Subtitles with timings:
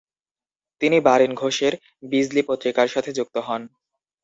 [0.81, 1.73] তিনি বারীন ঘোষের
[2.03, 3.61] 'বিজলী' পত্রিকার সাথে যুক্ত হন।